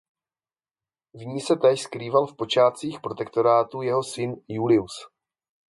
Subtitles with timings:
[1.13, 4.93] V ní se též skrýval v počátcích Protektorátu jeho syn Julius.